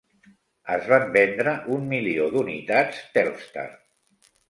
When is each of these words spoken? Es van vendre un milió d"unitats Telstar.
Es 0.75 0.87
van 0.93 1.05
vendre 1.17 1.53
un 1.77 1.87
milió 1.93 2.33
d"unitats 2.39 3.07
Telstar. 3.19 3.71